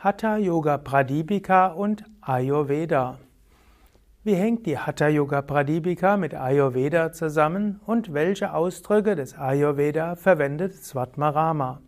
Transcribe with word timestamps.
Hatha 0.00 0.36
Yoga 0.36 0.78
Pradipika 0.78 1.66
und 1.66 2.04
Ayurveda. 2.20 3.18
Wie 4.22 4.36
hängt 4.36 4.64
die 4.64 4.78
Hatha 4.78 5.08
Yoga 5.08 5.42
Pradipika 5.42 6.16
mit 6.16 6.34
Ayurveda 6.34 7.12
zusammen 7.12 7.80
und 7.84 8.14
welche 8.14 8.54
Ausdrücke 8.54 9.16
des 9.16 9.36
Ayurveda 9.36 10.14
verwendet 10.14 10.76
Svatmarama? 10.76 11.80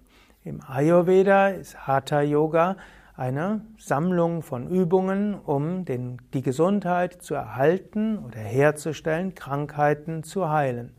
Im 0.45 0.61
Ayurveda 0.67 1.49
ist 1.49 1.87
Hatha 1.87 2.21
Yoga 2.21 2.77
eine 3.19 3.63
Sammlung 3.79 4.43
von 4.43 4.69
Übungen, 4.69 5.35
um 5.35 5.85
den, 5.85 6.19
die 6.35 6.43
Gesundheit 6.43 7.21
zu 7.21 7.35
erhalten 7.35 8.19
oder 8.19 8.39
herzustellen, 8.39 9.35
Krankheiten 9.35 10.23
zu 10.23 10.49
heilen. 10.49 10.93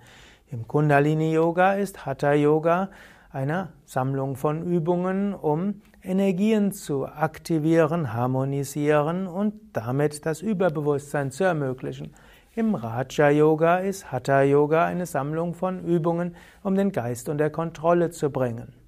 Im 0.51 0.67
Kundalini 0.67 1.31
Yoga 1.31 1.75
ist 1.75 2.05
Hatha 2.05 2.33
Yoga 2.33 2.89
eine 3.31 3.69
Sammlung 3.85 4.35
von 4.35 4.63
Übungen, 4.63 5.33
um 5.33 5.81
Energien 6.03 6.73
zu 6.73 7.07
aktivieren, 7.07 8.13
harmonisieren 8.13 9.25
und 9.25 9.53
damit 9.71 10.25
das 10.25 10.41
Überbewusstsein 10.41 11.31
zu 11.31 11.45
ermöglichen. 11.45 12.13
Im 12.53 12.75
Raja 12.75 13.29
Yoga 13.29 13.77
ist 13.77 14.11
Hatha 14.11 14.41
Yoga 14.41 14.85
eine 14.85 15.05
Sammlung 15.05 15.53
von 15.53 15.85
Übungen, 15.85 16.35
um 16.63 16.75
den 16.75 16.91
Geist 16.91 17.29
unter 17.29 17.49
Kontrolle 17.49 18.09
zu 18.09 18.29
bringen. 18.29 18.78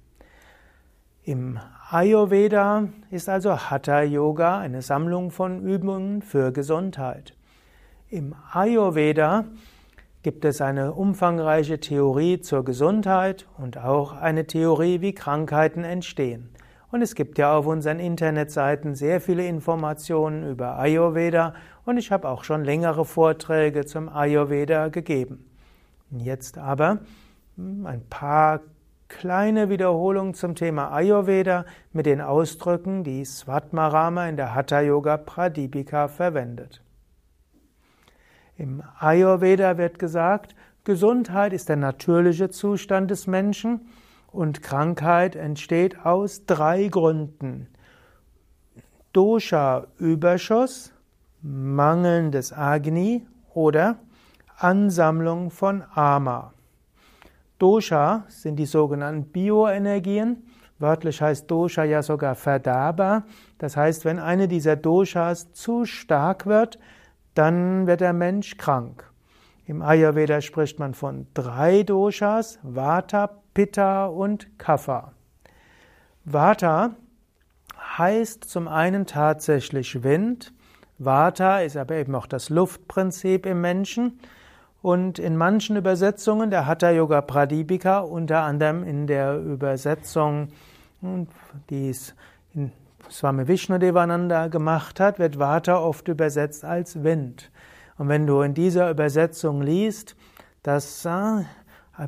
Im 1.24 1.60
Ayurveda 1.88 2.88
ist 3.12 3.28
also 3.28 3.56
Hatha 3.56 4.02
Yoga 4.02 4.58
eine 4.58 4.82
Sammlung 4.82 5.30
von 5.30 5.62
Übungen 5.62 6.20
für 6.20 6.50
Gesundheit. 6.50 7.36
Im 8.08 8.34
Ayurveda 8.52 9.44
gibt 10.24 10.44
es 10.44 10.60
eine 10.60 10.94
umfangreiche 10.94 11.78
Theorie 11.78 12.40
zur 12.40 12.64
Gesundheit 12.64 13.46
und 13.56 13.78
auch 13.78 14.14
eine 14.14 14.48
Theorie, 14.48 15.00
wie 15.00 15.14
Krankheiten 15.14 15.84
entstehen. 15.84 16.50
Und 16.90 17.02
es 17.02 17.14
gibt 17.14 17.38
ja 17.38 17.56
auf 17.56 17.68
unseren 17.68 18.00
Internetseiten 18.00 18.96
sehr 18.96 19.20
viele 19.20 19.46
Informationen 19.46 20.50
über 20.50 20.76
Ayurveda 20.76 21.54
und 21.84 21.98
ich 21.98 22.10
habe 22.10 22.28
auch 22.28 22.42
schon 22.42 22.64
längere 22.64 23.04
Vorträge 23.04 23.86
zum 23.86 24.08
Ayurveda 24.08 24.88
gegeben. 24.88 25.48
Jetzt 26.10 26.58
aber 26.58 26.98
ein 27.56 28.02
paar 28.10 28.60
kleine 29.12 29.68
Wiederholung 29.68 30.34
zum 30.34 30.54
Thema 30.54 30.90
Ayurveda 30.90 31.66
mit 31.92 32.06
den 32.06 32.20
Ausdrücken, 32.20 33.04
die 33.04 33.24
Svatmarama 33.24 34.26
in 34.26 34.36
der 34.36 34.54
Hatha 34.54 34.80
Yoga 34.80 35.18
Pradipika 35.18 36.08
verwendet. 36.08 36.82
Im 38.56 38.82
Ayurveda 38.98 39.76
wird 39.76 39.98
gesagt, 39.98 40.54
Gesundheit 40.84 41.52
ist 41.52 41.68
der 41.68 41.76
natürliche 41.76 42.48
Zustand 42.48 43.10
des 43.10 43.26
Menschen 43.26 43.86
und 44.32 44.62
Krankheit 44.62 45.36
entsteht 45.36 46.04
aus 46.04 46.46
drei 46.46 46.88
Gründen. 46.88 47.68
Dosha-Überschuss, 49.12 50.92
mangelndes 51.42 52.52
Agni 52.52 53.26
oder 53.52 53.98
Ansammlung 54.56 55.50
von 55.50 55.84
Ama. 55.94 56.54
Dosha 57.62 58.24
sind 58.26 58.56
die 58.56 58.66
sogenannten 58.66 59.30
Bioenergien. 59.30 60.42
Wörtlich 60.80 61.22
heißt 61.22 61.48
Dosha 61.48 61.84
ja 61.84 62.02
sogar 62.02 62.34
Verderber. 62.34 63.22
Das 63.58 63.76
heißt, 63.76 64.04
wenn 64.04 64.18
eine 64.18 64.48
dieser 64.48 64.74
Doshas 64.74 65.52
zu 65.52 65.84
stark 65.84 66.46
wird, 66.46 66.80
dann 67.34 67.86
wird 67.86 68.00
der 68.00 68.14
Mensch 68.14 68.56
krank. 68.56 69.08
Im 69.64 69.80
Ayurveda 69.80 70.40
spricht 70.40 70.80
man 70.80 70.92
von 70.92 71.28
drei 71.34 71.84
Doshas, 71.84 72.58
Vata, 72.64 73.30
Pitta 73.54 74.06
und 74.06 74.58
Kapha. 74.58 75.12
Vata 76.24 76.96
heißt 77.96 78.42
zum 78.42 78.66
einen 78.66 79.06
tatsächlich 79.06 80.02
Wind. 80.02 80.52
Vata 80.98 81.60
ist 81.60 81.76
aber 81.76 81.94
eben 81.94 82.16
auch 82.16 82.26
das 82.26 82.50
Luftprinzip 82.50 83.46
im 83.46 83.60
Menschen. 83.60 84.18
Und 84.82 85.20
in 85.20 85.36
manchen 85.36 85.76
Übersetzungen 85.76 86.50
der 86.50 86.66
Hatha 86.66 86.90
Yoga 86.90 87.20
Pradipika, 87.20 88.00
unter 88.00 88.42
anderem 88.42 88.82
in 88.82 89.06
der 89.06 89.38
Übersetzung, 89.38 90.48
die 91.70 91.90
es 91.90 92.14
Swami 93.10 93.46
Vishnudevananda 93.46 94.48
gemacht 94.48 94.98
hat, 94.98 95.18
wird 95.18 95.38
Vata 95.38 95.78
oft 95.78 96.08
übersetzt 96.08 96.64
als 96.64 97.02
Wind. 97.04 97.50
Und 97.98 98.08
wenn 98.08 98.26
du 98.26 98.40
in 98.40 98.54
dieser 98.54 98.90
Übersetzung 98.90 99.60
liest, 99.62 100.16
dass 100.62 101.04
äh, 101.04 101.44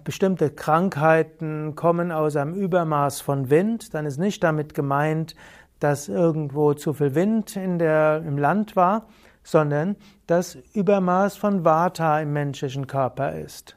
bestimmte 0.03 0.51
Krankheiten 0.51 1.75
kommen 1.75 2.11
aus 2.11 2.37
einem 2.37 2.55
Übermaß 2.55 3.21
von 3.21 3.51
Wind, 3.51 3.95
dann 3.95 4.07
ist 4.07 4.19
nicht 4.19 4.43
damit 4.43 4.75
gemeint, 4.75 5.35
dass 5.79 6.09
irgendwo 6.09 6.75
zu 6.75 6.95
viel 6.95 7.15
Wind 7.15 7.57
in 7.57 7.79
der, 7.79 8.23
im 8.27 8.39
Land 8.39 8.77
war, 8.77 9.07
sondern 9.45 9.95
das 10.27 10.57
Übermaß 10.73 11.37
von 11.37 11.65
Vata 11.65 12.21
im 12.21 12.33
menschlichen 12.33 12.89
Körper 12.89 13.33
ist. 13.33 13.77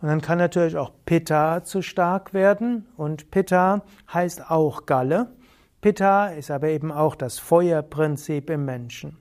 Und 0.00 0.08
dann 0.08 0.20
kann 0.20 0.38
natürlich 0.38 0.76
auch 0.76 0.90
Pitta 1.06 1.62
zu 1.62 1.80
stark 1.80 2.34
werden 2.34 2.86
und 2.96 3.30
Pitta 3.30 3.82
heißt 4.12 4.50
auch 4.50 4.86
Galle. 4.86 5.28
Pitta 5.80 6.28
ist 6.28 6.50
aber 6.50 6.68
eben 6.68 6.90
auch 6.90 7.14
das 7.14 7.38
Feuerprinzip 7.38 8.50
im 8.50 8.64
Menschen. 8.64 9.18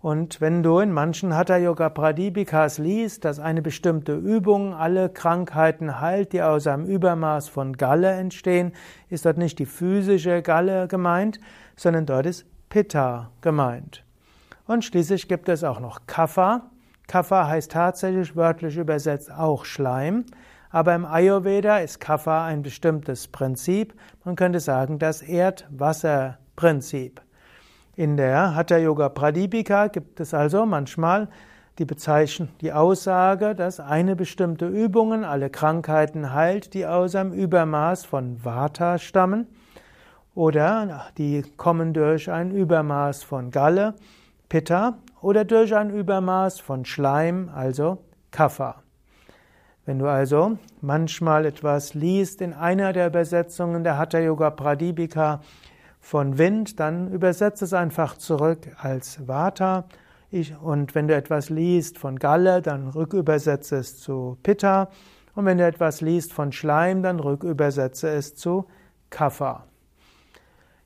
Und 0.00 0.42
wenn 0.42 0.62
du 0.62 0.80
in 0.80 0.92
manchen 0.92 1.34
Hatha 1.34 1.56
Yoga 1.56 1.88
Pradipikas 1.88 2.76
liest, 2.76 3.24
dass 3.24 3.40
eine 3.40 3.62
bestimmte 3.62 4.14
Übung 4.14 4.74
alle 4.74 5.08
Krankheiten 5.08 5.98
heilt, 5.98 6.34
die 6.34 6.42
aus 6.42 6.66
einem 6.66 6.84
Übermaß 6.84 7.48
von 7.48 7.74
Galle 7.78 8.10
entstehen, 8.10 8.72
ist 9.08 9.24
dort 9.24 9.38
nicht 9.38 9.58
die 9.58 9.64
physische 9.64 10.42
Galle 10.42 10.88
gemeint, 10.88 11.40
sondern 11.74 12.04
dort 12.04 12.26
ist 12.26 12.44
Pitta 12.68 13.30
gemeint. 13.40 14.03
Und 14.66 14.84
schließlich 14.84 15.28
gibt 15.28 15.48
es 15.48 15.62
auch 15.62 15.78
noch 15.78 16.06
Kapha. 16.06 16.70
Kapha 17.06 17.46
heißt 17.46 17.72
tatsächlich 17.72 18.34
wörtlich 18.34 18.78
übersetzt 18.78 19.30
auch 19.30 19.66
Schleim. 19.66 20.24
Aber 20.70 20.94
im 20.94 21.04
Ayurveda 21.04 21.78
ist 21.78 22.00
Kapha 22.00 22.46
ein 22.46 22.62
bestimmtes 22.62 23.28
Prinzip. 23.28 23.94
Man 24.24 24.36
könnte 24.36 24.60
sagen, 24.60 24.98
das 24.98 25.20
Erdwasserprinzip. 25.20 27.20
In 27.94 28.16
der 28.16 28.56
Hatha 28.56 28.78
Yoga 28.78 29.10
Pradipika 29.10 29.88
gibt 29.88 30.18
es 30.18 30.32
also 30.32 30.64
manchmal 30.64 31.28
die 31.78 31.84
Bezeichnung, 31.84 32.48
die 32.60 32.72
Aussage, 32.72 33.54
dass 33.54 33.80
eine 33.80 34.16
bestimmte 34.16 34.66
Übung 34.66 35.24
alle 35.24 35.50
Krankheiten 35.50 36.32
heilt, 36.32 36.72
die 36.72 36.86
aus 36.86 37.14
einem 37.14 37.32
Übermaß 37.32 38.06
von 38.06 38.44
Vata 38.44 38.98
stammen. 38.98 39.46
Oder 40.34 41.06
die 41.18 41.42
kommen 41.56 41.92
durch 41.92 42.30
ein 42.30 42.50
Übermaß 42.50 43.22
von 43.22 43.50
Galle 43.50 43.94
Pitta 44.54 44.98
oder 45.20 45.44
durch 45.44 45.74
ein 45.74 45.90
Übermaß 45.90 46.60
von 46.60 46.84
Schleim, 46.84 47.50
also 47.52 47.98
Kapha. 48.30 48.84
Wenn 49.84 49.98
du 49.98 50.06
also 50.06 50.58
manchmal 50.80 51.44
etwas 51.44 51.94
liest 51.94 52.40
in 52.40 52.52
einer 52.52 52.92
der 52.92 53.08
Übersetzungen 53.08 53.82
der 53.82 53.98
Hatha 53.98 54.20
Yoga 54.20 54.50
Pradipika 54.50 55.40
von 55.98 56.38
Wind, 56.38 56.78
dann 56.78 57.10
übersetze 57.10 57.64
es 57.64 57.72
einfach 57.72 58.16
zurück 58.16 58.68
als 58.78 59.26
Vata. 59.26 59.86
Ich, 60.30 60.56
und 60.56 60.94
wenn 60.94 61.08
du 61.08 61.16
etwas 61.16 61.50
liest 61.50 61.98
von 61.98 62.16
Galle, 62.20 62.62
dann 62.62 62.90
rückübersetze 62.90 63.78
es 63.78 63.98
zu 63.98 64.38
Pitta. 64.44 64.88
Und 65.34 65.46
wenn 65.46 65.58
du 65.58 65.66
etwas 65.66 66.00
liest 66.00 66.32
von 66.32 66.52
Schleim, 66.52 67.02
dann 67.02 67.18
rückübersetze 67.18 68.08
es 68.08 68.36
zu 68.36 68.66
Kapha. 69.10 69.64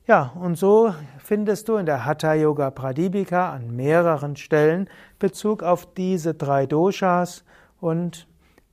Ja, 0.09 0.33
und 0.41 0.57
so 0.57 0.95
findest 1.19 1.69
du 1.69 1.77
in 1.77 1.85
der 1.85 2.07
Hatha 2.07 2.33
Yoga 2.33 2.71
Pradipika 2.71 3.53
an 3.53 3.77
mehreren 3.77 4.37
Stellen 4.37 4.89
Bezug 5.19 5.63
auf 5.63 5.93
diese 5.93 6.33
drei 6.33 6.65
Doshas 6.65 7.45
und 7.79 8.27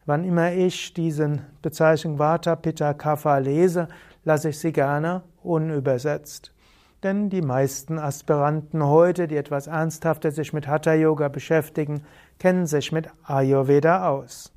wann 0.05 0.23
immer 0.23 0.53
ich 0.53 0.93
diesen 0.93 1.41
Bezeichnung 1.61 2.19
Vata, 2.19 2.55
Pitta, 2.55 2.93
Kapha 2.93 3.37
lese, 3.39 3.89
lasse 4.23 4.47
ich 4.47 4.59
sie 4.59 4.71
gerne 4.71 5.23
unübersetzt. 5.43 6.53
denn 7.03 7.29
die 7.29 7.41
meisten 7.41 7.99
Aspiranten 7.99 8.85
heute, 8.85 9.27
die 9.27 9.35
etwas 9.35 9.67
ernsthafter 9.67 10.31
sich 10.31 10.53
mit 10.53 10.69
Hatha 10.69 10.93
Yoga 10.93 11.27
beschäftigen, 11.27 12.05
kennen 12.39 12.65
sich 12.65 12.93
mit 12.93 13.09
Ayurveda 13.25 14.07
aus. 14.07 14.54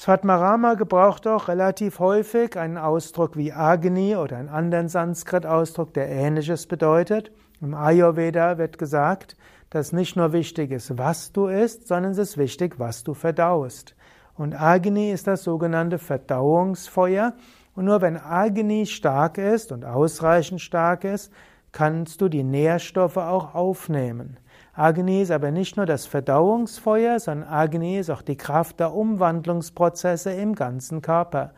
Svatmarama 0.00 0.74
gebraucht 0.74 1.26
auch 1.26 1.48
relativ 1.48 1.98
häufig 1.98 2.56
einen 2.56 2.78
Ausdruck 2.78 3.36
wie 3.36 3.52
Agni 3.52 4.14
oder 4.14 4.36
einen 4.36 4.48
anderen 4.48 4.88
Sanskrit-Ausdruck, 4.88 5.92
der 5.92 6.08
ähnliches 6.08 6.66
bedeutet. 6.66 7.32
Im 7.60 7.74
Ayurveda 7.74 8.58
wird 8.58 8.78
gesagt, 8.78 9.36
dass 9.70 9.92
nicht 9.92 10.14
nur 10.14 10.32
wichtig 10.32 10.70
ist, 10.70 10.96
was 10.98 11.32
du 11.32 11.48
isst, 11.48 11.88
sondern 11.88 12.12
es 12.12 12.18
ist 12.18 12.38
wichtig, 12.38 12.78
was 12.78 13.02
du 13.02 13.12
verdaust. 13.12 13.96
Und 14.36 14.54
Agni 14.54 15.10
ist 15.10 15.26
das 15.26 15.42
sogenannte 15.42 15.98
Verdauungsfeuer. 15.98 17.34
Und 17.74 17.86
nur 17.86 18.00
wenn 18.00 18.18
Agni 18.18 18.86
stark 18.86 19.36
ist 19.36 19.72
und 19.72 19.84
ausreichend 19.84 20.60
stark 20.60 21.02
ist, 21.02 21.32
kannst 21.72 22.20
du 22.20 22.28
die 22.28 22.44
Nährstoffe 22.44 23.16
auch 23.16 23.56
aufnehmen. 23.56 24.36
Agni 24.78 25.22
ist 25.22 25.32
aber 25.32 25.50
nicht 25.50 25.76
nur 25.76 25.86
das 25.86 26.06
Verdauungsfeuer, 26.06 27.18
sondern 27.18 27.48
Agni 27.48 27.98
ist 27.98 28.10
auch 28.10 28.22
die 28.22 28.36
Kraft 28.36 28.78
der 28.78 28.94
Umwandlungsprozesse 28.94 30.30
im 30.30 30.54
ganzen 30.54 31.02
Körper. 31.02 31.50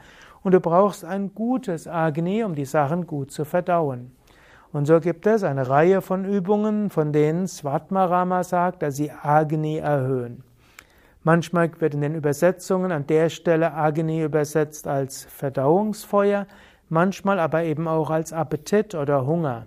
Und 0.42 0.52
du 0.52 0.60
brauchst 0.60 1.04
ein 1.04 1.34
gutes 1.34 1.86
Agni, 1.86 2.42
um 2.44 2.54
die 2.54 2.64
Sachen 2.64 3.06
gut 3.06 3.30
zu 3.30 3.44
verdauen. 3.44 4.12
Und 4.72 4.86
so 4.86 5.00
gibt 5.00 5.26
es 5.26 5.44
eine 5.44 5.68
Reihe 5.68 6.00
von 6.00 6.24
Übungen, 6.24 6.88
von 6.88 7.12
denen 7.12 7.46
Svatmarama 7.46 8.42
sagt, 8.42 8.82
dass 8.82 8.96
sie 8.96 9.10
Agni 9.10 9.76
erhöhen. 9.76 10.42
Manchmal 11.22 11.70
wird 11.78 11.92
in 11.92 12.00
den 12.00 12.14
Übersetzungen 12.14 12.90
an 12.90 13.06
der 13.06 13.28
Stelle 13.28 13.74
Agni 13.74 14.22
übersetzt 14.22 14.86
als 14.86 15.24
Verdauungsfeuer, 15.24 16.46
manchmal 16.88 17.38
aber 17.38 17.64
eben 17.64 17.86
auch 17.86 18.08
als 18.08 18.32
Appetit 18.32 18.94
oder 18.94 19.26
Hunger. 19.26 19.66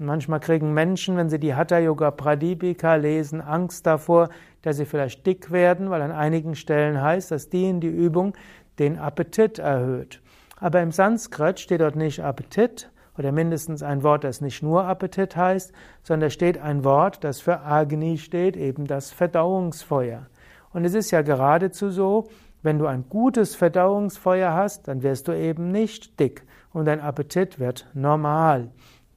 Manchmal 0.00 0.38
kriegen 0.38 0.72
Menschen, 0.72 1.16
wenn 1.16 1.28
sie 1.28 1.40
die 1.40 1.56
Hatha 1.56 1.78
Yoga 1.78 2.12
Pradipika 2.12 2.94
lesen, 2.94 3.40
Angst 3.40 3.84
davor, 3.84 4.28
dass 4.62 4.76
sie 4.76 4.84
vielleicht 4.84 5.26
dick 5.26 5.50
werden, 5.50 5.90
weil 5.90 6.02
an 6.02 6.12
einigen 6.12 6.54
Stellen 6.54 7.02
heißt, 7.02 7.32
dass 7.32 7.50
die 7.50 7.68
in 7.68 7.80
die 7.80 7.88
Übung 7.88 8.34
den 8.78 8.96
Appetit 8.96 9.58
erhöht. 9.58 10.22
Aber 10.60 10.80
im 10.82 10.92
Sanskrit 10.92 11.58
steht 11.58 11.80
dort 11.80 11.96
nicht 11.96 12.22
Appetit 12.22 12.90
oder 13.16 13.32
mindestens 13.32 13.82
ein 13.82 14.04
Wort, 14.04 14.22
das 14.22 14.40
nicht 14.40 14.62
nur 14.62 14.84
Appetit 14.84 15.34
heißt, 15.34 15.72
sondern 16.04 16.30
steht 16.30 16.58
ein 16.58 16.84
Wort, 16.84 17.24
das 17.24 17.40
für 17.40 17.62
Agni 17.62 18.18
steht, 18.18 18.56
eben 18.56 18.86
das 18.86 19.10
Verdauungsfeuer. 19.10 20.26
Und 20.72 20.84
es 20.84 20.94
ist 20.94 21.10
ja 21.10 21.22
geradezu 21.22 21.90
so, 21.90 22.28
wenn 22.62 22.78
du 22.78 22.86
ein 22.86 23.04
gutes 23.08 23.56
Verdauungsfeuer 23.56 24.52
hast, 24.52 24.86
dann 24.86 25.02
wirst 25.02 25.26
du 25.26 25.32
eben 25.32 25.72
nicht 25.72 26.20
dick 26.20 26.44
und 26.72 26.84
dein 26.84 27.00
Appetit 27.00 27.58
wird 27.58 27.88
normal. 27.94 28.68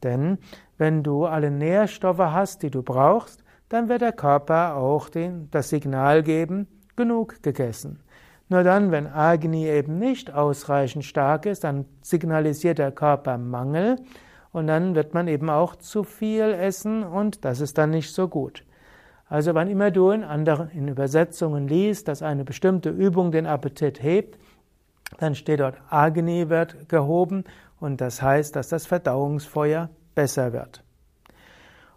Denn 0.03 0.38
wenn 0.77 1.03
du 1.03 1.25
alle 1.25 1.51
Nährstoffe 1.51 2.19
hast, 2.19 2.63
die 2.63 2.71
du 2.71 2.81
brauchst, 2.81 3.44
dann 3.69 3.88
wird 3.88 4.01
der 4.01 4.12
Körper 4.12 4.75
auch 4.75 5.09
den, 5.09 5.50
das 5.51 5.69
Signal 5.69 6.24
geben, 6.24 6.68
genug 6.95 7.42
gegessen. 7.42 8.00
Nur 8.50 8.63
dann, 8.63 8.92
wenn 8.92 9.07
Agni 9.07 9.68
eben 9.68 9.98
nicht 9.98 10.33
ausreichend 10.33 11.06
stark 11.06 11.45
ist, 11.45 11.63
dann 11.63 11.86
signalisiert 12.01 12.80
der 12.80 12.92
Körper 12.92 13.38
Mangel 13.38 13.95
und 14.51 14.68
dann 14.68 14.94
wird 14.94 15.13
man 15.13 15.30
eben 15.30 15.50
auch 15.50 15.77
zu 15.77 16.03
viel 16.03 16.53
essen 16.53 17.03
und 17.03 17.45
das 17.45 17.62
ist 17.62 17.77
dann 17.77 17.92
nicht 17.92 18.13
so 18.13 18.27
gut. 18.27 18.65
Also 19.30 19.53
wann 19.53 19.69
immer 19.69 19.92
du 19.92 20.09
in 20.09 20.25
anderen 20.25 20.69
in 20.71 20.89
Übersetzungen 20.89 21.69
liest, 21.69 22.09
dass 22.09 22.21
eine 22.21 22.44
bestimmte 22.44 22.89
Übung 22.89 23.31
den 23.31 23.48
Appetit 23.48 24.03
hebt, 24.03 24.38
dann 25.19 25.36
steht 25.36 25.62
dort 25.62 25.77
Agni 25.89 26.50
wird 26.50 26.89
gehoben 26.89 27.45
und 27.81 28.00
das 28.00 28.22
heißt, 28.22 28.56
dass 28.56 28.69
das 28.69 28.86
Verdauungsfeuer 28.86 29.89
besser 30.16 30.54
wird. 30.54 30.83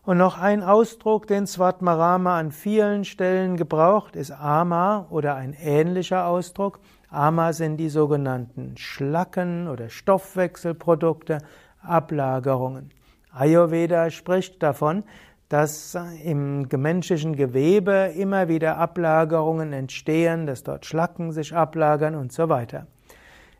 Und 0.03 0.19
noch 0.19 0.39
ein 0.39 0.63
Ausdruck, 0.63 1.27
den 1.27 1.47
Svatmarama 1.47 2.39
an 2.39 2.51
vielen 2.51 3.05
Stellen 3.05 3.57
gebraucht, 3.57 4.17
ist 4.17 4.33
Ama 4.33 5.07
oder 5.11 5.35
ein 5.37 5.55
ähnlicher 5.55 6.27
Ausdruck. 6.27 6.81
Ama 7.09 7.53
sind 7.53 7.77
die 7.79 7.89
sogenannten 7.89 8.77
Schlacken 8.77 9.69
oder 9.69 9.89
Stoffwechselprodukte, 9.89 11.39
Ablagerungen. 11.81 12.91
Ayurveda 13.33 14.11
spricht 14.11 14.63
davon, 14.63 15.05
dass 15.49 15.97
im 16.23 16.63
menschlichen 16.63 17.37
Gewebe 17.37 18.13
immer 18.17 18.49
wieder 18.49 18.79
Ablagerungen 18.79 19.73
entstehen, 19.73 20.47
dass 20.47 20.65
dort 20.65 20.85
Schlacken 20.87 21.33
sich 21.33 21.55
ablagern 21.55 22.15
und 22.15 22.33
so 22.33 22.49
weiter. 22.49 22.87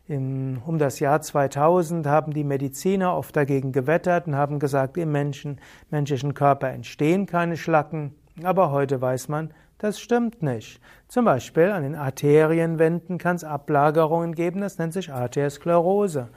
In, 0.07 0.61
um 0.63 0.77
das 0.77 0.99
Jahr 0.99 1.19
2000 1.19 2.05
haben 2.05 2.31
die 2.31 2.43
Mediziner 2.43 3.15
oft 3.15 3.35
dagegen 3.35 3.71
gewettert 3.71 4.27
und 4.27 4.35
haben 4.35 4.59
gesagt, 4.59 4.97
im 4.97 5.11
Menschen, 5.11 5.59
menschlichen 5.89 6.35
Körper 6.35 6.69
entstehen 6.69 7.25
keine 7.25 7.57
Schlacken. 7.57 8.13
Aber 8.43 8.69
heute 8.69 9.01
weiß 9.01 9.29
man, 9.29 9.51
das 9.79 9.99
stimmt 9.99 10.43
nicht. 10.43 10.79
Zum 11.07 11.25
Beispiel 11.25 11.71
an 11.71 11.81
den 11.81 11.95
Arterienwänden 11.95 13.17
kann 13.17 13.35
es 13.35 13.43
Ablagerungen 13.43 14.35
geben, 14.35 14.61
das 14.61 14.77
nennt 14.77 14.93
sich 14.93 15.11
Arteriosklerose. 15.11 16.29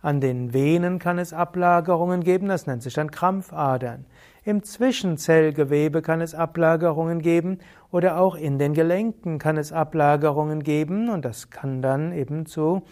An 0.00 0.22
den 0.22 0.54
Venen 0.54 0.98
kann 0.98 1.18
es 1.18 1.34
Ablagerungen 1.34 2.24
geben, 2.24 2.48
das 2.48 2.66
nennt 2.66 2.82
sich 2.82 2.94
dann 2.94 3.10
Krampfadern. 3.10 4.06
Im 4.44 4.62
Zwischenzellgewebe 4.62 6.00
kann 6.00 6.22
es 6.22 6.34
Ablagerungen 6.34 7.20
geben 7.20 7.58
oder 7.90 8.18
auch 8.18 8.34
in 8.34 8.58
den 8.58 8.72
Gelenken 8.72 9.38
kann 9.38 9.58
es 9.58 9.72
Ablagerungen 9.72 10.62
geben 10.62 11.10
und 11.10 11.26
das 11.26 11.50
kann 11.50 11.82
dann 11.82 12.14
eben 12.14 12.46
zu 12.46 12.82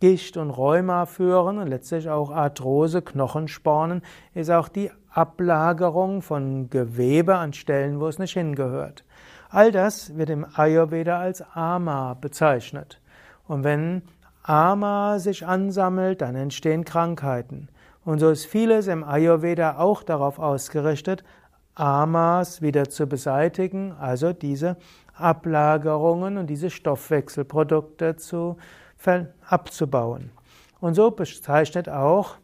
Gicht 0.00 0.36
und 0.36 0.50
Rheuma 0.50 1.06
führen 1.06 1.58
und 1.58 1.68
letztlich 1.68 2.10
auch 2.10 2.30
Arthrose, 2.30 3.02
Knochenspornen, 3.02 4.02
ist 4.34 4.50
auch 4.50 4.68
die 4.68 4.90
Ablagerung 5.10 6.20
von 6.20 6.68
Gewebe 6.68 7.36
an 7.36 7.54
Stellen, 7.54 7.98
wo 8.00 8.06
es 8.06 8.18
nicht 8.18 8.34
hingehört. 8.34 9.04
All 9.48 9.72
das 9.72 10.16
wird 10.16 10.28
im 10.28 10.46
Ayurveda 10.54 11.18
als 11.18 11.42
Ama 11.54 12.14
bezeichnet. 12.14 13.00
Und 13.48 13.64
wenn 13.64 14.02
Ama 14.42 15.18
sich 15.18 15.46
ansammelt, 15.46 16.20
dann 16.20 16.36
entstehen 16.36 16.84
Krankheiten. 16.84 17.68
Und 18.04 18.18
so 18.18 18.30
ist 18.30 18.44
vieles 18.44 18.86
im 18.88 19.02
Ayurveda 19.02 19.78
auch 19.78 20.02
darauf 20.02 20.38
ausgerichtet, 20.38 21.24
Amas 21.74 22.62
wieder 22.62 22.88
zu 22.88 23.06
beseitigen, 23.06 23.92
also 23.92 24.32
diese 24.32 24.76
Ablagerungen 25.14 26.38
und 26.38 26.48
diese 26.48 26.70
Stoffwechselprodukte 26.70 28.16
zu 28.16 28.56
abzubauen. 29.48 30.30
Und 30.80 30.94
so 30.94 31.10
bezeichnet 31.10 31.88
auch 31.88 32.36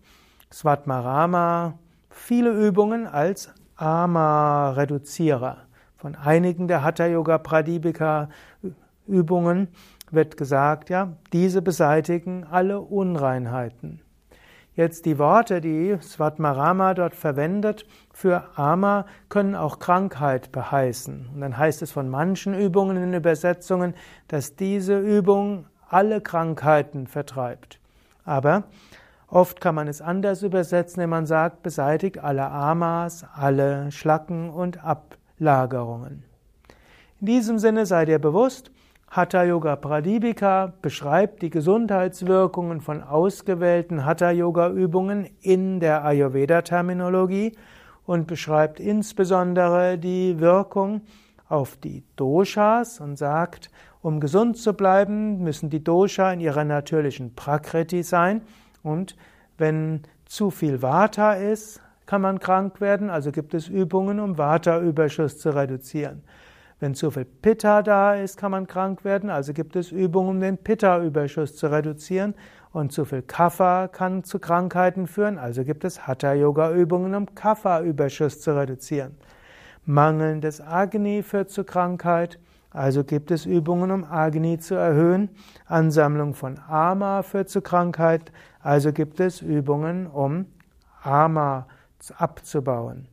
Svatmarama 0.52 1.78
viele 2.10 2.50
Übungen 2.50 3.06
als 3.06 3.52
Ama-Reduzierer. 3.76 5.58
Von 5.96 6.14
einigen 6.14 6.68
der 6.68 6.82
Hatha 6.82 7.06
Yoga 7.06 7.38
Pradipika 7.38 8.28
Übungen 9.06 9.68
wird 10.10 10.36
gesagt, 10.36 10.90
ja, 10.90 11.16
diese 11.32 11.62
beseitigen 11.62 12.44
alle 12.44 12.80
Unreinheiten. 12.80 14.00
Jetzt 14.74 15.04
die 15.04 15.18
Worte, 15.18 15.60
die 15.60 15.98
Svatmarama 16.00 16.94
dort 16.94 17.14
verwendet 17.14 17.86
für 18.12 18.44
Ama, 18.56 19.04
können 19.28 19.54
auch 19.54 19.78
Krankheit 19.78 20.50
beheißen. 20.50 21.28
Und 21.34 21.40
dann 21.40 21.58
heißt 21.58 21.82
es 21.82 21.92
von 21.92 22.08
manchen 22.08 22.58
Übungen 22.58 22.96
in 22.96 23.12
Übersetzungen, 23.12 23.94
dass 24.28 24.56
diese 24.56 24.98
Übung 24.98 25.66
alle 25.92 26.20
Krankheiten 26.20 27.06
vertreibt. 27.06 27.78
Aber 28.24 28.64
oft 29.28 29.60
kann 29.60 29.74
man 29.74 29.88
es 29.88 30.00
anders 30.00 30.42
übersetzen, 30.42 31.02
wenn 31.02 31.10
man 31.10 31.26
sagt, 31.26 31.62
beseitigt 31.62 32.18
alle 32.18 32.50
Amas, 32.50 33.24
alle 33.34 33.90
Schlacken 33.90 34.50
und 34.50 34.84
Ablagerungen. 34.84 36.24
In 37.20 37.26
diesem 37.26 37.58
Sinne 37.58 37.86
seid 37.86 38.08
ihr 38.08 38.18
bewusst, 38.18 38.70
Hatha 39.14 39.44
Yoga 39.44 39.76
Pradipika 39.76 40.72
beschreibt 40.80 41.42
die 41.42 41.50
Gesundheitswirkungen 41.50 42.80
von 42.80 43.02
ausgewählten 43.02 44.06
Hatha 44.06 44.30
Yoga 44.30 44.70
Übungen 44.70 45.28
in 45.42 45.80
der 45.80 46.02
Ayurveda 46.02 46.62
Terminologie 46.62 47.52
und 48.06 48.26
beschreibt 48.26 48.80
insbesondere 48.80 49.98
die 49.98 50.40
Wirkung 50.40 51.02
auf 51.46 51.76
die 51.76 52.02
Doshas 52.16 53.00
und 53.00 53.18
sagt, 53.18 53.70
um 54.02 54.20
gesund 54.20 54.58
zu 54.58 54.74
bleiben, 54.74 55.42
müssen 55.42 55.70
die 55.70 55.82
Dosha 55.82 56.32
in 56.32 56.40
ihrer 56.40 56.64
natürlichen 56.64 57.34
Prakriti 57.34 58.02
sein. 58.02 58.42
Und 58.82 59.16
wenn 59.58 60.02
zu 60.26 60.50
viel 60.50 60.82
Vata 60.82 61.34
ist, 61.34 61.80
kann 62.04 62.20
man 62.20 62.40
krank 62.40 62.80
werden. 62.80 63.10
Also 63.10 63.30
gibt 63.30 63.54
es 63.54 63.68
Übungen, 63.68 64.18
um 64.18 64.36
Vata-Überschuss 64.36 65.38
zu 65.38 65.54
reduzieren. 65.54 66.22
Wenn 66.80 66.96
zu 66.96 67.12
viel 67.12 67.24
Pitta 67.24 67.82
da 67.82 68.16
ist, 68.16 68.36
kann 68.36 68.50
man 68.50 68.66
krank 68.66 69.04
werden. 69.04 69.30
Also 69.30 69.52
gibt 69.52 69.76
es 69.76 69.92
Übungen, 69.92 70.30
um 70.30 70.40
den 70.40 70.58
Pitta-Überschuss 70.58 71.54
zu 71.54 71.68
reduzieren. 71.68 72.34
Und 72.72 72.90
zu 72.90 73.04
viel 73.04 73.22
Kapha 73.22 73.86
kann 73.86 74.24
zu 74.24 74.40
Krankheiten 74.40 75.06
führen. 75.06 75.38
Also 75.38 75.62
gibt 75.62 75.84
es 75.84 76.08
Hatha-Yoga-Übungen, 76.08 77.14
um 77.14 77.34
Kapha-Überschuss 77.34 78.40
zu 78.40 78.56
reduzieren. 78.56 79.16
Mangelndes 79.84 80.60
Agni 80.60 81.22
führt 81.22 81.50
zu 81.50 81.62
Krankheit. 81.62 82.40
Also 82.72 83.04
gibt 83.04 83.30
es 83.30 83.44
Übungen, 83.44 83.90
um 83.90 84.04
Agni 84.04 84.58
zu 84.58 84.74
erhöhen. 84.74 85.28
Ansammlung 85.66 86.34
von 86.34 86.58
Ama 86.68 87.22
führt 87.22 87.50
zu 87.50 87.60
Krankheit. 87.60 88.32
Also 88.60 88.92
gibt 88.92 89.20
es 89.20 89.42
Übungen, 89.42 90.06
um 90.06 90.46
Ama 91.02 91.66
abzubauen. 92.16 93.08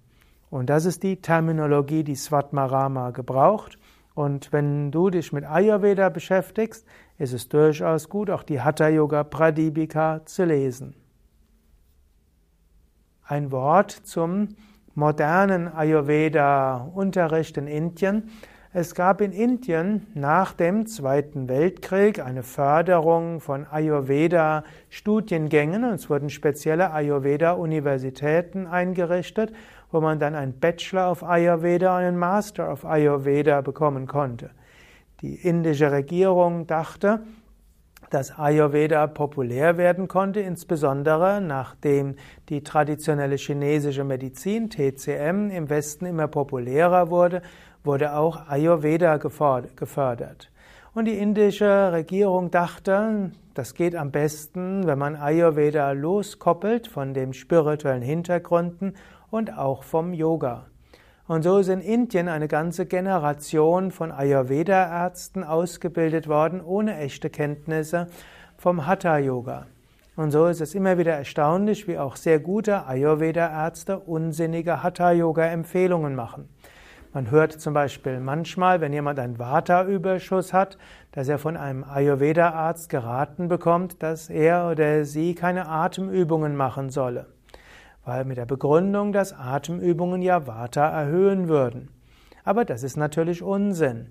Und 0.49 0.69
das 0.69 0.85
ist 0.85 1.03
die 1.03 1.21
Terminologie, 1.21 2.03
die 2.03 2.15
Svatmarama 2.15 3.11
gebraucht. 3.11 3.77
Und 4.15 4.51
wenn 4.51 4.91
du 4.91 5.09
dich 5.09 5.31
mit 5.31 5.45
Ayurveda 5.45 6.09
beschäftigst, 6.09 6.85
ist 7.17 7.33
es 7.33 7.49
durchaus 7.49 8.09
gut, 8.09 8.29
auch 8.29 8.43
die 8.43 8.61
Hatha 8.61 8.87
Yoga 8.87 9.23
Pradipika 9.23 10.21
zu 10.25 10.45
lesen. 10.45 10.95
Ein 13.23 13.51
Wort 13.51 13.91
zum 13.91 14.55
modernen 14.95 15.67
Ayurveda-Unterricht 15.67 17.57
in 17.57 17.67
Indien. 17.67 18.29
Es 18.71 18.93
gab 18.93 19.19
in 19.21 19.31
Indien 19.31 20.05
nach 20.13 20.53
dem 20.53 20.85
Zweiten 20.85 21.49
Weltkrieg 21.49 22.23
eine 22.23 22.43
Förderung 22.43 23.39
von 23.39 23.65
Ayurveda-Studiengängen 23.65 25.83
und 25.83 25.95
es 25.95 26.07
wurden 26.07 26.29
spezielle 26.29 26.91
Ayurveda-Universitäten 26.91 28.67
eingerichtet, 28.67 29.51
wo 29.91 30.01
man 30.01 30.19
dann 30.19 30.35
einen 30.35 30.59
Bachelor 30.59 31.09
of 31.09 31.23
Ayurveda 31.23 31.97
und 31.97 32.03
einen 32.03 32.19
Master 32.19 32.71
of 32.71 32.85
Ayurveda 32.85 33.61
bekommen 33.61 34.05
konnte. 34.05 34.51
Die 35.21 35.33
indische 35.33 35.91
Regierung 35.91 36.67
dachte, 36.67 37.21
dass 38.11 38.37
Ayurveda 38.37 39.07
populär 39.07 39.77
werden 39.77 40.07
konnte, 40.07 40.41
insbesondere 40.41 41.41
nachdem 41.41 42.17
die 42.49 42.61
traditionelle 42.61 43.37
chinesische 43.37 44.03
Medizin 44.03 44.69
TCM 44.69 45.49
im 45.49 45.69
Westen 45.69 46.05
immer 46.05 46.27
populärer 46.27 47.09
wurde, 47.09 47.41
wurde 47.83 48.15
auch 48.15 48.47
Ayurveda 48.49 49.17
gefördert. 49.17 50.51
Und 50.93 51.05
die 51.05 51.17
indische 51.17 51.91
Regierung 51.91 52.51
dachte, 52.51 53.31
das 53.53 53.73
geht 53.73 53.95
am 53.95 54.11
besten, 54.11 54.87
wenn 54.87 54.97
man 54.97 55.15
Ayurveda 55.15 55.91
loskoppelt 55.91 56.87
von 56.87 57.13
den 57.13 57.33
spirituellen 57.33 58.01
Hintergründen 58.01 58.95
und 59.29 59.57
auch 59.57 59.83
vom 59.83 60.13
Yoga. 60.13 60.65
Und 61.27 61.43
so 61.43 61.59
ist 61.59 61.69
in 61.69 61.81
Indien 61.81 62.27
eine 62.27 62.47
ganze 62.47 62.87
Generation 62.87 63.91
von 63.91 64.11
Ayurveda-Ärzten 64.11 65.43
ausgebildet 65.43 66.27
worden, 66.27 66.59
ohne 66.59 66.97
echte 66.97 67.29
Kenntnisse 67.29 68.07
vom 68.57 68.87
Hatha-Yoga. 68.87 69.67
Und 70.15 70.31
so 70.31 70.47
ist 70.47 70.59
es 70.59 70.73
immer 70.73 70.97
wieder 70.97 71.13
erstaunlich, 71.13 71.87
wie 71.87 71.99
auch 71.99 72.15
sehr 72.15 72.39
gute 72.39 72.87
Ayurveda-Ärzte 72.87 73.99
unsinnige 73.99 74.81
Hatha-Yoga-Empfehlungen 74.81 76.15
machen. 76.15 76.49
Man 77.11 77.31
hört 77.31 77.53
zum 77.53 77.73
Beispiel 77.73 78.19
manchmal, 78.19 78.81
wenn 78.81 78.93
jemand 78.93 79.19
einen 79.19 79.39
Vata-Überschuss 79.39 80.53
hat, 80.53 80.77
dass 81.11 81.27
er 81.27 81.39
von 81.39 81.57
einem 81.57 81.83
Ayurveda-Arzt 81.83 82.89
geraten 82.89 83.47
bekommt, 83.47 84.03
dass 84.03 84.29
er 84.29 84.69
oder 84.69 85.05
sie 85.05 85.33
keine 85.33 85.67
Atemübungen 85.67 86.55
machen 86.55 86.89
solle 86.89 87.25
weil 88.09 88.25
mit 88.25 88.37
der 88.37 88.47
Begründung, 88.47 89.13
dass 89.13 89.33
Atemübungen 89.33 90.23
ja 90.23 90.47
Vata 90.47 90.87
erhöhen 90.87 91.47
würden. 91.47 91.89
Aber 92.43 92.65
das 92.65 92.81
ist 92.81 92.97
natürlich 92.97 93.43
Unsinn. 93.43 94.07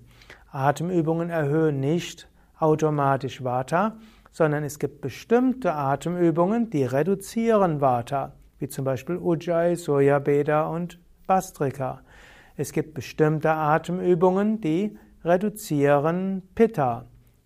Atemübungen 0.51 1.29
erhöhen 1.29 1.81
nicht 1.81 2.29
automatisch 2.57 3.43
Vata, 3.43 3.97
sondern 4.31 4.63
es 4.63 4.79
gibt 4.79 5.01
bestimmte 5.01 5.73
Atemübungen, 5.73 6.69
die 6.69 6.85
reduzieren 6.85 7.81
Vata, 7.81 8.31
wie 8.59 8.69
zum 8.69 8.85
Beispiel 8.85 9.17
Ujjayi, 9.17 9.75
Soyabeda 9.75 10.67
und 10.67 10.97
Bastrika. 11.27 12.01
Es 12.59 12.73
gibt 12.73 12.93
bestimmte 12.93 13.51
Atemübungen, 13.51 14.59
die 14.59 14.97
reduzieren 15.23 16.41
Pitta, 16.55 17.05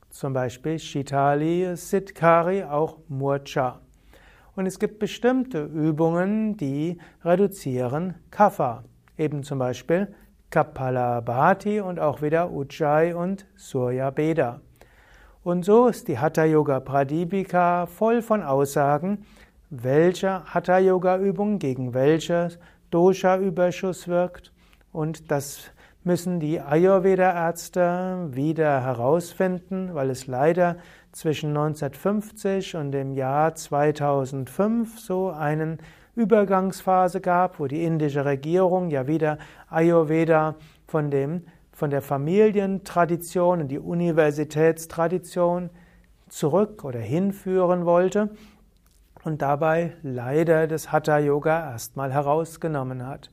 zum 0.10 0.34
Beispiel 0.34 0.80
Shitali, 0.80 1.76
Siddhkari, 1.76 2.64
auch 2.64 2.98
Murcha. 3.10 3.80
Und 4.56 4.66
es 4.66 4.80
gibt 4.80 4.98
bestimmte 4.98 5.66
Übungen, 5.66 6.58
die 6.58 6.98
reduzieren 7.24 8.16
Kapha. 8.32 8.86
Eben 9.16 9.44
zum 9.44 9.60
Beispiel 9.60 10.12
Kapalabhati 10.50 11.80
und 11.80 12.00
auch 12.00 12.24
wieder 12.24 12.52
Ujjayi 12.52 13.14
und 13.14 13.46
Surya 13.56 14.10
Beda. 14.10 14.62
Und 15.44 15.64
so 15.64 15.90
ist 15.90 16.08
die 16.08 16.18
Hatha 16.18 16.46
Yoga 16.46 16.80
Pradipika 16.80 17.86
voll 17.86 18.24
von 18.24 18.42
Aussagen, 18.42 19.28
welche 19.70 20.44
Hatha 20.46 20.80
Yoga 20.80 21.20
Übung 21.20 21.60
gegen 21.60 21.94
welches 21.94 22.58
Dosha 22.90 23.38
Überschuss 23.38 24.08
wirkt 24.08 24.53
und 24.94 25.32
das 25.32 25.72
müssen 26.06 26.40
die 26.40 26.62
Ayurveda-Ärzte 26.62 28.30
wieder 28.32 28.82
herausfinden, 28.84 29.94
weil 29.94 30.10
es 30.10 30.28
leider 30.28 30.78
zwischen 31.12 31.50
1950 31.50 32.76
und 32.76 32.92
dem 32.92 33.14
Jahr 33.14 33.56
2005 33.56 35.00
so 35.00 35.30
eine 35.30 35.78
Übergangsphase 36.16 37.22
gab, 37.22 37.60
wo 37.60 37.68
die 37.68 37.84
indische 37.84 38.24
Regierung 38.24 38.90
ja 38.90 39.08
wieder 39.08 39.38
Ayurveda 39.70 40.56
von 40.88 41.12
dem 41.12 41.44
von 41.74 41.90
der 41.90 42.04
Familientradition 42.04 43.62
in 43.62 43.68
die 43.68 43.80
Universitätstradition 43.80 45.72
zurück 46.30 46.84
oder 46.84 47.00
hinführen 47.00 47.86
wollte 47.86 48.30
und 49.24 49.42
dabei 49.42 49.94
leider 50.04 50.68
das 50.68 50.92
Hatha 50.92 51.18
Yoga 51.18 51.72
erstmal 51.72 52.14
herausgenommen 52.14 53.08
hat. 53.08 53.32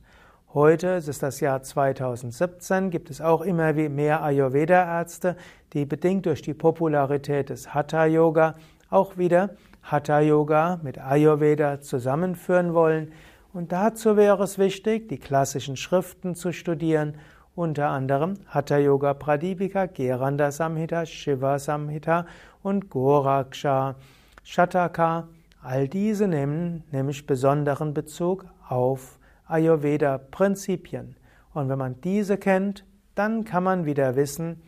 Heute, 0.53 0.95
es 0.95 1.07
ist 1.07 1.23
das 1.23 1.39
Jahr 1.39 1.63
2017, 1.63 2.89
gibt 2.89 3.09
es 3.09 3.21
auch 3.21 3.39
immer 3.39 3.71
mehr 3.71 4.21
Ayurveda-Ärzte, 4.21 5.37
die 5.71 5.85
bedingt 5.85 6.25
durch 6.25 6.41
die 6.41 6.53
Popularität 6.53 7.49
des 7.49 7.73
Hatha-Yoga 7.73 8.55
auch 8.89 9.17
wieder 9.17 9.51
Hatha-Yoga 9.83 10.81
mit 10.83 10.97
Ayurveda 10.97 11.79
zusammenführen 11.79 12.73
wollen. 12.73 13.13
Und 13.53 13.71
dazu 13.71 14.17
wäre 14.17 14.43
es 14.43 14.59
wichtig, 14.59 15.07
die 15.07 15.19
klassischen 15.19 15.77
Schriften 15.77 16.35
zu 16.35 16.51
studieren, 16.51 17.15
unter 17.55 17.87
anderem 17.87 18.33
Hatha 18.47 18.77
Yoga 18.77 19.13
Pradipika, 19.13 19.85
Geranda 19.85 20.51
Samhita, 20.51 21.05
Shiva 21.05 21.59
Samhita 21.59 22.25
und 22.61 22.89
Goraksha 22.89 23.95
Shataka. 24.43 25.29
All 25.63 25.87
diese 25.87 26.27
nehmen 26.27 26.83
nämlich 26.91 27.25
besonderen 27.25 27.93
Bezug 27.93 28.43
auf 28.67 29.17
Ayurveda-Prinzipien. 29.51 31.15
Und 31.53 31.69
wenn 31.69 31.77
man 31.77 31.99
diese 32.01 32.37
kennt, 32.37 32.85
dann 33.15 33.43
kann 33.43 33.63
man 33.63 33.85
wieder 33.85 34.15
wissen, 34.15 34.61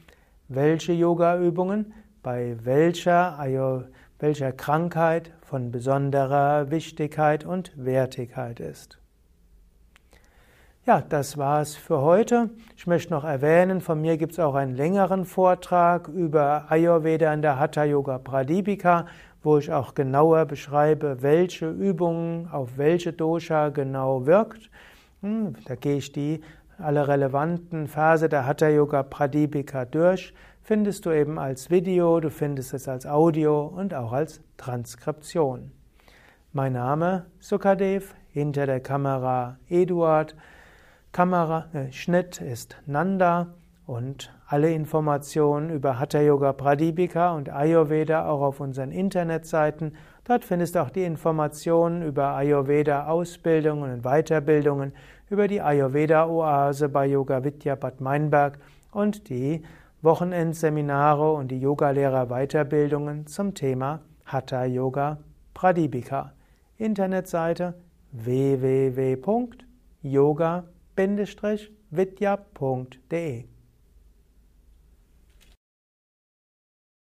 welche 0.47 0.93
Yoga-Übungen 0.93 1.93
bei 2.21 2.57
welcher, 2.63 3.39
Ayur, 3.39 3.89
welcher 4.19 4.51
Krankheit 4.51 5.31
von 5.41 5.71
besonderer 5.71 6.71
Wichtigkeit 6.71 7.45
und 7.45 7.71
Wertigkeit 7.75 8.59
ist. 8.59 8.99
Ja, 10.85 11.01
das 11.01 11.37
war's 11.37 11.75
für 11.75 12.01
heute. 12.01 12.49
Ich 12.75 12.87
möchte 12.87 13.13
noch 13.13 13.23
erwähnen, 13.23 13.79
von 13.79 14.01
mir 14.01 14.17
gibt 14.17 14.33
es 14.33 14.39
auch 14.39 14.55
einen 14.55 14.75
längeren 14.75 15.23
Vortrag 15.23 16.09
über 16.09 16.65
Ayurveda 16.69 17.33
in 17.33 17.41
der 17.41 17.57
Hatha 17.57 17.85
Yoga 17.85 18.17
Pradipika, 18.17 19.05
wo 19.43 19.57
ich 19.57 19.71
auch 19.71 19.93
genauer 19.93 20.45
beschreibe, 20.45 21.21
welche 21.21 21.69
Übungen 21.69 22.47
auf 22.47 22.77
welche 22.77 23.13
Dosha 23.13 23.69
genau 23.69 24.25
wirkt. 24.25 24.71
Hm, 25.21 25.55
da 25.65 25.75
gehe 25.75 25.97
ich 25.97 26.11
die 26.11 26.41
alle 26.77 27.07
relevanten 27.07 27.87
Verse 27.87 28.27
der 28.27 28.45
Hatha 28.45 28.67
Yoga 28.69 29.03
Pradipika 29.03 29.85
durch. 29.85 30.33
Findest 30.61 31.05
du 31.05 31.11
eben 31.11 31.37
als 31.37 31.69
Video, 31.69 32.19
du 32.19 32.29
findest 32.29 32.73
es 32.73 32.87
als 32.87 33.05
Audio 33.05 33.65
und 33.65 33.93
auch 33.93 34.13
als 34.13 34.41
Transkription. 34.57 35.71
Mein 36.53 36.73
Name 36.73 37.25
Sukadev, 37.39 38.15
hinter 38.29 38.65
der 38.65 38.79
Kamera 38.79 39.57
Eduard. 39.69 40.35
Kamera, 41.11 41.67
äh, 41.73 41.91
Schnitt 41.91 42.41
ist 42.41 42.77
Nanda 42.85 43.53
und 43.85 44.33
alle 44.47 44.71
Informationen 44.71 45.69
über 45.69 45.99
Hatha 45.99 46.21
Yoga 46.21 46.53
Pradipika 46.53 47.35
und 47.35 47.49
Ayurveda 47.49 48.29
auch 48.29 48.41
auf 48.41 48.59
unseren 48.61 48.91
Internetseiten. 48.91 49.95
Dort 50.23 50.45
findest 50.45 50.75
du 50.75 50.81
auch 50.81 50.89
die 50.89 51.03
Informationen 51.03 52.01
über 52.01 52.35
Ayurveda 52.35 53.07
Ausbildungen 53.07 53.91
und 53.91 54.03
Weiterbildungen, 54.03 54.93
über 55.29 55.49
die 55.49 55.61
Ayurveda 55.61 56.27
Oase 56.27 56.87
bei 56.87 57.07
Yoga 57.07 57.43
Vidya 57.43 57.75
Bad 57.75 57.99
Meinberg 57.99 58.57
und 58.91 59.27
die 59.29 59.63
Wochenendseminare 60.01 61.33
und 61.33 61.49
die 61.49 61.59
Yogalehrer 61.59 62.27
Weiterbildungen 62.27 63.27
zum 63.27 63.53
Thema 63.53 63.99
Hatha 64.25 64.63
Yoga 64.65 65.17
Pradipika. 65.53 66.31
Internetseite 66.77 67.73
www.yoga 68.11 69.33
vidya.de 71.89 73.52